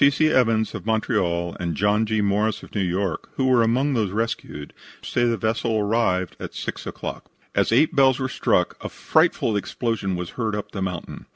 C. 0.01 0.09
C. 0.09 0.29
Evans, 0.31 0.73
of 0.73 0.83
Montreal, 0.83 1.55
and 1.59 1.75
John 1.75 2.07
G. 2.07 2.21
Morris, 2.21 2.63
of 2.63 2.73
New 2.73 2.81
York, 2.81 3.29
who 3.35 3.45
were 3.45 3.61
among 3.61 3.93
those 3.93 4.09
rescued, 4.09 4.73
say 5.03 5.25
the 5.25 5.37
vessel 5.37 5.77
arrived 5.77 6.35
at 6.39 6.55
6 6.55 6.87
o'clock. 6.87 7.29
As 7.53 7.71
eight 7.71 7.95
bells 7.95 8.17
were 8.17 8.27
struck 8.27 8.77
a 8.83 8.89
frightful 8.89 9.55
explosion 9.55 10.15
was 10.15 10.31
heard 10.31 10.55
up 10.55 10.71
the 10.71 10.81
mountain. 10.81 11.27